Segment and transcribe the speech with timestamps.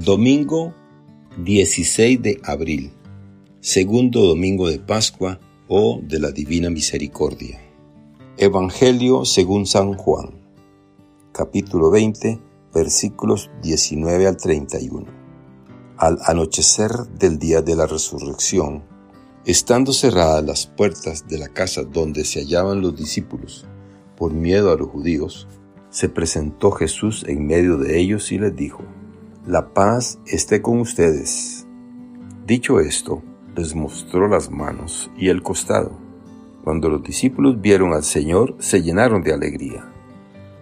[0.00, 0.72] Domingo
[1.38, 2.92] 16 de abril,
[3.58, 7.60] segundo domingo de Pascua o de la Divina Misericordia.
[8.36, 10.34] Evangelio según San Juan,
[11.32, 12.38] capítulo 20,
[12.72, 15.06] versículos 19 al 31.
[15.96, 18.84] Al anochecer del día de la resurrección,
[19.46, 23.66] estando cerradas las puertas de la casa donde se hallaban los discípulos,
[24.16, 25.48] por miedo a los judíos,
[25.90, 28.84] se presentó Jesús en medio de ellos y les dijo,
[29.48, 31.66] La paz esté con ustedes.
[32.46, 33.22] Dicho esto,
[33.56, 35.92] les mostró las manos y el costado.
[36.64, 39.90] Cuando los discípulos vieron al Señor, se llenaron de alegría.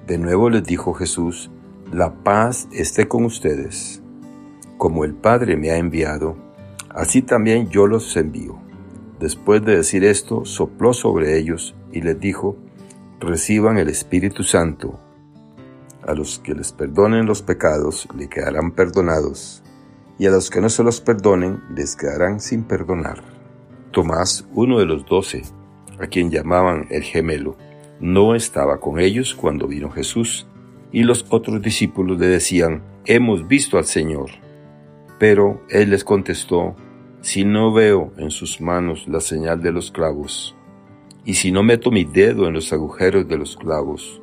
[0.07, 1.51] De nuevo les dijo Jesús,
[1.91, 4.05] La paz esté con ustedes.
[4.79, 6.37] Como el Padre me ha enviado,
[6.91, 8.57] así también yo los envío.
[9.19, 12.57] Después de decir esto, sopló sobre ellos y les dijo,
[13.19, 15.01] Reciban el Espíritu Santo.
[16.07, 19.65] A los que les perdonen los pecados le quedarán perdonados,
[20.21, 23.25] y a los que no se los perdonen les quedarán sin perdonar.
[23.91, 25.43] Tomás, uno de los doce,
[25.99, 27.57] a quien llamaban el gemelo,
[27.99, 30.47] no estaba con ellos cuando vino Jesús,
[30.93, 34.31] y los otros discípulos le decían, Hemos visto al Señor.
[35.19, 36.77] Pero él les contestó,
[37.21, 40.55] Si no veo en sus manos la señal de los clavos,
[41.25, 44.23] y si no meto mi dedo en los agujeros de los clavos,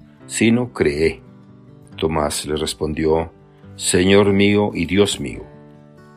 [0.31, 1.19] sino cree.
[1.97, 3.33] Tomás le respondió,
[3.75, 5.43] Señor mío y Dios mío.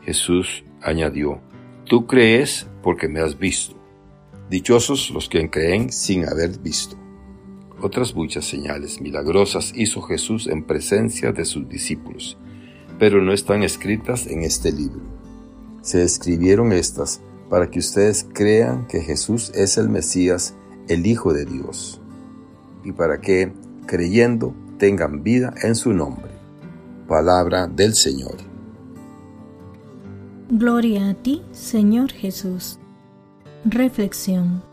[0.03, 1.41] Jesús añadió,
[1.83, 3.75] Tú crees porque me has visto.
[4.49, 6.95] Dichosos los que creen sin haber visto.
[7.81, 12.37] Otras muchas señales milagrosas hizo Jesús en presencia de sus discípulos,
[12.97, 15.01] pero no están escritas en este libro.
[15.81, 20.55] Se escribieron estas para que ustedes crean que Jesús es el Mesías,
[20.87, 21.99] el Hijo de Dios,
[22.85, 23.51] y para que,
[23.85, 26.31] creyendo, tengan vida en su nombre.
[27.07, 28.35] Palabra del Señor.
[30.49, 32.79] Gloria a ti, Señor Jesús.
[33.63, 34.63] Reflexión.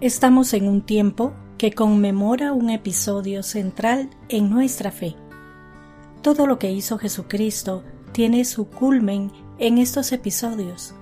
[0.00, 5.16] Estamos en un tiempo que conmemora un episodio central en nuestra fe.
[6.22, 10.94] Todo lo que hizo Jesucristo tiene su culmen en estos episodios.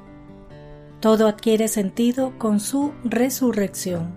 [1.01, 4.15] Todo adquiere sentido con su resurrección.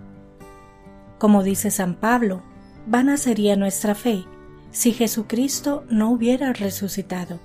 [1.18, 2.42] Como dice San Pablo,
[2.90, 4.24] vana sería nuestra fe
[4.72, 7.38] si Jesucristo no hubiera resucitado.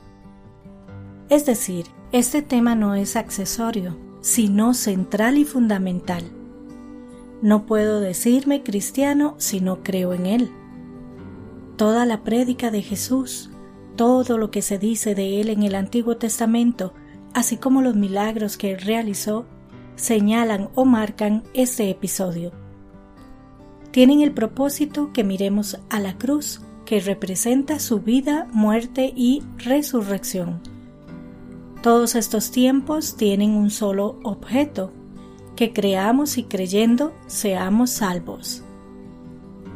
[1.29, 6.23] Es decir, este tema no es accesorio, sino central y fundamental.
[7.43, 10.51] No puedo decirme cristiano si no creo en Él.
[11.77, 13.51] Toda la prédica de Jesús,
[13.95, 16.93] todo lo que se dice de Él en el Antiguo Testamento,
[17.35, 19.45] así como los milagros que Él realizó,
[19.95, 22.64] señalan o marcan este episodio
[23.95, 30.59] tienen el propósito que miremos a la cruz, que representa su vida, muerte y resurrección.
[31.81, 34.91] Todos estos tiempos tienen un solo objeto,
[35.55, 38.63] que creamos y creyendo seamos salvos.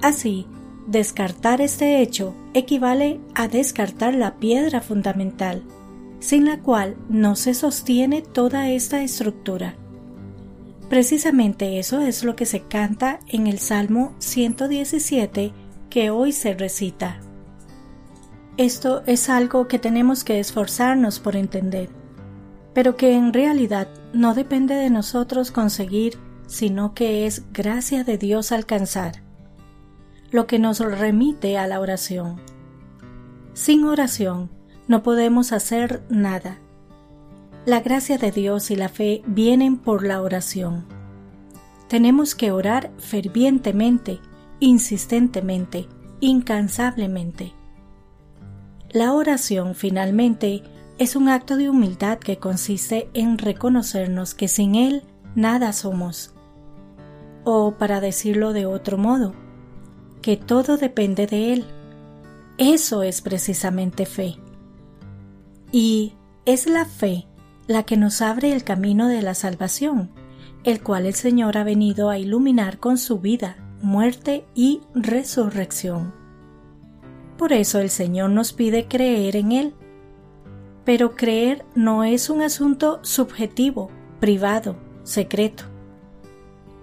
[0.02, 0.46] Así,
[0.86, 5.63] descartar este hecho equivale a descartar la piedra fundamental,
[6.19, 9.78] sin la cual no se sostiene toda esta estructura.
[10.90, 15.54] Precisamente eso es lo que se canta en el Salmo 117
[15.92, 17.20] que hoy se recita.
[18.58, 21.90] Esto es algo que tenemos que esforzarnos por entender,
[22.74, 26.18] pero que en realidad no depende de nosotros conseguir,
[26.48, 29.22] sino que es gracia de Dios alcanzar,
[30.32, 32.42] lo que nos remite a la oración.
[33.54, 34.50] Sin oración
[34.88, 36.60] no podemos hacer nada
[37.66, 40.86] la gracia de Dios y la fe vienen por la oración.
[41.88, 44.20] Tenemos que orar fervientemente,
[44.60, 45.88] insistentemente,
[46.20, 47.54] incansablemente.
[48.92, 50.64] La oración, finalmente,
[50.98, 55.04] es un acto de humildad que consiste en reconocernos que sin Él
[55.36, 56.34] nada somos.
[57.44, 59.34] O, para decirlo de otro modo,
[60.22, 61.66] que todo depende de Él.
[62.58, 64.36] Eso es precisamente fe.
[65.72, 66.14] Y
[66.46, 67.29] es la fe
[67.69, 70.10] la que nos abre el camino de la salvación,
[70.63, 76.12] el cual el Señor ha venido a iluminar con su vida, muerte y resurrección.
[77.38, 79.75] Por eso el Señor nos pide creer en Él.
[80.83, 85.65] Pero creer no es un asunto subjetivo, privado, secreto.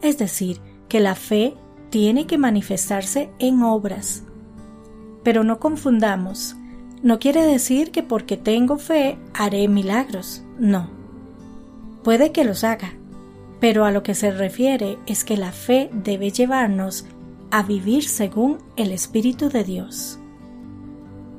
[0.02, 1.54] Es decir, que la fe
[1.90, 4.22] tiene que manifestarse en obras.
[5.24, 6.54] Pero no confundamos.
[7.02, 10.45] No quiere decir que porque tengo fe haré milagros.
[10.58, 10.88] No.
[12.02, 12.92] Puede que los haga,
[13.60, 17.06] pero a lo que se refiere es que la fe debe llevarnos
[17.50, 20.18] a vivir según el Espíritu de Dios.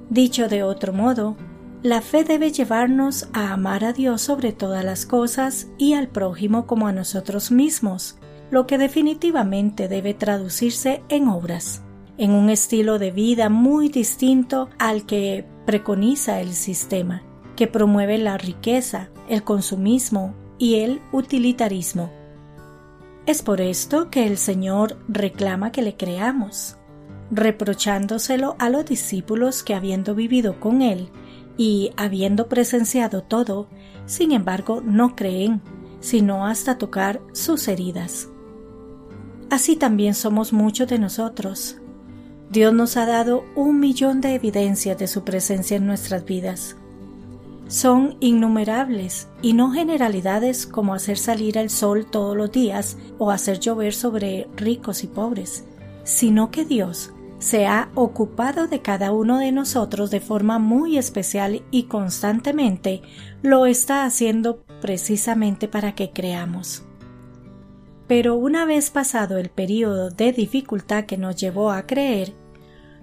[0.10, 1.36] Dicho de otro modo,
[1.84, 6.66] la fe debe llevarnos a amar a Dios sobre todas las cosas y al prójimo
[6.66, 8.18] como a nosotros mismos,
[8.50, 11.84] lo que definitivamente debe traducirse en obras,
[12.18, 17.22] en un estilo de vida muy distinto al que preconiza el sistema,
[17.58, 22.10] que promueve la riqueza, el consumismo y el utilitarismo.
[23.26, 26.78] Es por esto que el Señor reclama que le creamos,
[27.30, 31.10] reprochándoselo a los discípulos que habiendo vivido con Él
[31.58, 33.68] y habiendo presenciado todo,
[34.06, 35.62] sin embargo no creen,
[36.00, 38.30] sino hasta tocar sus heridas.
[39.50, 41.78] Así también somos muchos de nosotros.
[42.50, 46.77] Dios nos ha dado un millón de evidencias de su presencia en nuestras vidas.
[47.68, 53.60] Son innumerables y no generalidades como hacer salir el sol todos los días o hacer
[53.60, 55.66] llover sobre ricos y pobres,
[56.04, 61.64] sino que Dios se ha ocupado de cada uno de nosotros de forma muy especial
[61.70, 63.02] y constantemente
[63.44, 66.84] lo está haciendo precisamente para que creamos.
[68.08, 72.34] Pero una vez pasado el periodo de dificultad que nos llevó a creer,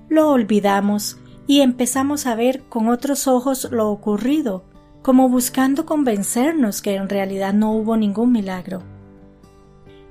[0.09, 4.65] lo olvidamos y empezamos a ver con otros ojos lo ocurrido,
[5.03, 8.83] como buscando convencernos que en realidad no hubo ningún milagro.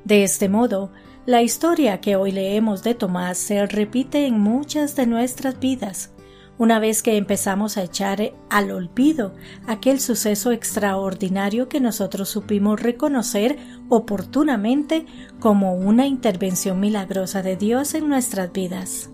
[0.06, 0.92] De este modo,
[1.26, 6.12] la historia que hoy leemos de Tomás se repite en muchas de nuestras vidas,
[6.58, 9.34] una vez que empezamos a echar al olvido
[9.66, 13.58] aquel suceso extraordinario que nosotros supimos reconocer
[13.90, 15.06] oportunamente
[15.40, 19.13] como una intervención milagrosa de Dios en nuestras vidas.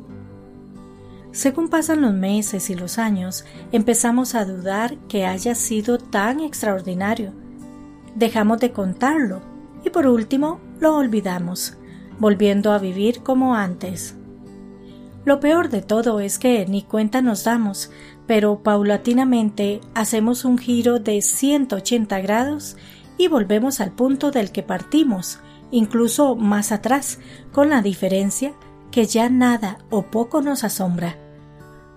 [1.39, 7.31] Según pasan los meses y los años, empezamos a dudar que haya sido tan extraordinario.
[8.13, 9.39] Dejamos de contarlo
[9.85, 11.77] y por último lo olvidamos,
[12.19, 14.17] volviendo a vivir como antes.
[15.23, 17.89] Lo peor de todo es que ni cuenta nos damos,
[18.27, 22.75] pero paulatinamente hacemos un giro de 180 grados
[23.17, 25.39] y volvemos al punto del que partimos,
[25.71, 27.17] incluso más atrás,
[27.53, 28.51] con la diferencia
[28.91, 31.15] que ya nada o poco nos asombra,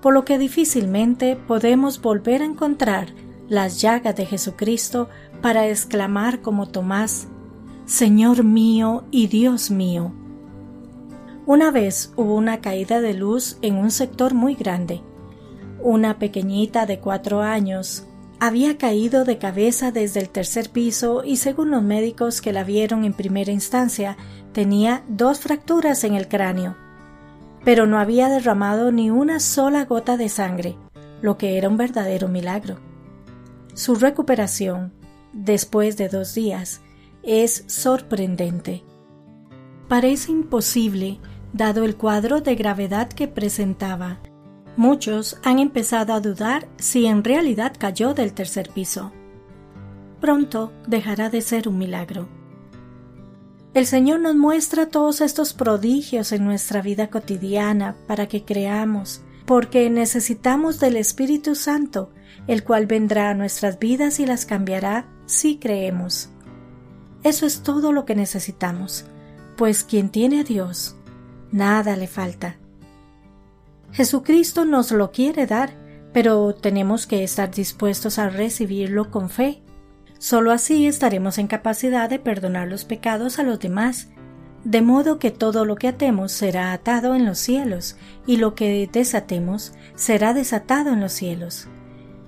[0.02, 3.14] por lo que difícilmente podemos volver a encontrar
[3.48, 5.08] las llagas de Jesucristo
[5.40, 7.28] para exclamar como Tomás,
[7.86, 10.12] Señor mío y Dios mío.
[11.46, 15.02] Una vez hubo una caída de luz en un sector muy grande.
[15.80, 18.04] Una pequeñita de cuatro años
[18.40, 23.04] había caído de cabeza desde el tercer piso y según los médicos que la vieron
[23.04, 24.16] en primera instancia,
[24.52, 26.76] tenía dos fracturas en el cráneo
[27.64, 30.76] pero no había derramado ni una sola gota de sangre,
[31.20, 32.78] lo que era un verdadero milagro.
[33.74, 34.92] Su recuperación,
[35.32, 36.82] después de dos días,
[37.22, 38.82] es sorprendente.
[39.88, 41.20] Parece imposible,
[41.52, 44.20] dado el cuadro de gravedad que presentaba.
[44.76, 49.12] Muchos han empezado a dudar si en realidad cayó del tercer piso.
[50.20, 52.41] Pronto dejará de ser un milagro.
[53.74, 59.88] El Señor nos muestra todos estos prodigios en nuestra vida cotidiana para que creamos, porque
[59.88, 62.10] necesitamos del Espíritu Santo,
[62.46, 66.28] el cual vendrá a nuestras vidas y las cambiará si creemos.
[67.22, 69.06] Eso es todo lo que necesitamos,
[69.56, 70.94] pues quien tiene a Dios,
[71.50, 72.56] nada le falta.
[73.92, 75.70] Jesucristo nos lo quiere dar,
[76.12, 79.61] pero tenemos que estar dispuestos a recibirlo con fe
[80.22, 84.06] Solo así estaremos en capacidad de perdonar los pecados a los demás,
[84.62, 88.88] de modo que todo lo que atemos será atado en los cielos, y lo que
[88.92, 91.66] desatemos será desatado en los cielos.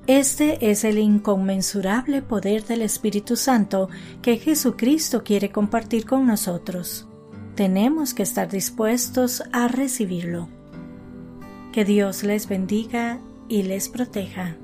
[0.08, 3.88] Este es el inconmensurable poder del Espíritu Santo
[4.22, 7.06] que Jesucristo quiere compartir con nosotros.
[7.54, 10.48] Tenemos que estar dispuestos a recibirlo.
[11.72, 14.56] Que Dios les bendiga y les proteja.